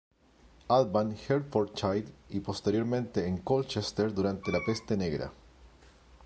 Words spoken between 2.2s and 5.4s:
y posteriormente en Colchester durante la peste negra.